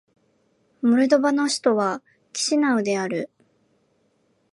[0.81, 2.01] モルドバの首都は
[2.33, 3.29] キシナウである